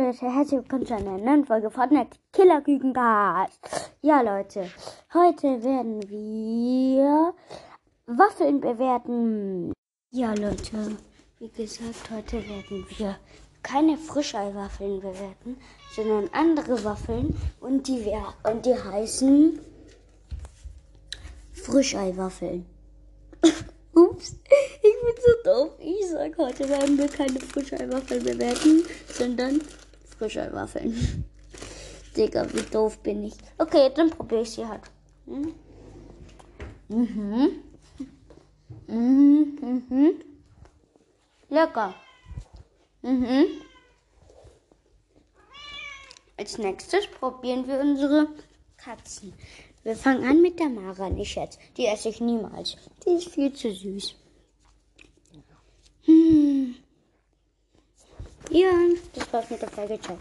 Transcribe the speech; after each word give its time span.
herzlich 0.00 0.60
willkommen 0.60 0.86
zu 0.86 0.94
einer 0.94 1.18
neuen 1.18 1.44
Folge 1.44 1.70
Fortnite 1.70 2.18
Killer 2.32 2.60
Kükencast. 2.60 3.58
Ja, 4.00 4.20
Leute, 4.20 4.70
heute 5.12 5.62
werden 5.64 6.08
wir 6.08 7.34
Waffeln 8.06 8.60
bewerten. 8.60 9.72
Ja, 10.12 10.34
Leute, 10.34 10.96
wie 11.40 11.48
gesagt, 11.48 12.10
heute 12.12 12.36
werden 12.48 12.86
wir 12.96 13.16
keine 13.64 13.96
Frischeiwaffeln 13.96 15.00
bewerten, 15.00 15.56
sondern 15.96 16.30
andere 16.32 16.84
Waffeln 16.84 17.36
und 17.60 17.88
die, 17.88 18.06
und 18.44 18.66
die 18.66 18.76
heißen 18.76 19.58
Frischeiwaffeln. 21.54 22.66
Ups, 23.94 24.36
ich 24.46 24.80
bin 24.80 25.24
so 25.26 25.50
doof. 25.50 25.72
Ich 25.80 26.08
sag, 26.08 26.38
heute 26.38 26.68
werden 26.68 26.96
wir 26.96 27.08
keine 27.08 27.40
Frischeiwaffeln 27.40 28.22
bewerten, 28.22 28.84
sondern 29.12 29.60
Frischeiwaffeln. 30.18 31.24
Digga, 32.16 32.46
wie 32.52 32.62
doof 32.62 32.98
bin 32.98 33.24
ich. 33.24 33.34
Okay, 33.58 33.90
dann 33.94 34.10
probiere 34.10 34.42
ich 34.42 34.50
sie 34.50 34.66
halt. 34.66 34.82
Hm? 35.26 35.54
Mhm. 36.88 37.50
Mhm. 38.86 39.58
Mhm. 39.60 40.10
Lecker. 41.48 41.94
Mhm. 43.02 43.46
Als 46.36 46.58
nächstes 46.58 47.06
probieren 47.06 47.66
wir 47.66 47.80
unsere 47.80 48.28
Katzen. 48.76 49.32
Wir 49.82 49.96
fangen 49.96 50.24
an 50.24 50.42
mit 50.42 50.58
der 50.58 50.68
Mara, 50.68 51.08
nicht 51.08 51.36
jetzt. 51.36 51.58
Die 51.76 51.86
esse 51.86 52.10
ich 52.10 52.20
niemals. 52.20 52.76
Die 53.04 53.10
ist 53.10 53.30
viel 53.30 53.52
zu 53.52 53.72
süß. 53.72 54.14
Hm. 58.58 58.64
Ja, 58.64 58.70
das 59.14 59.32
war's 59.32 59.50
mit 59.50 59.62
der 59.62 59.68
Folge. 59.68 60.00
Ciao. 60.00 60.16